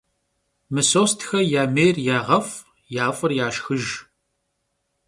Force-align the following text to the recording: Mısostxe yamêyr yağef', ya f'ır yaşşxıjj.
Mısostxe 0.73 1.39
yamêyr 1.53 1.95
yağef', 2.05 2.53
ya 2.93 3.05
f'ır 3.17 3.31
yaşşxıjj. 3.37 3.89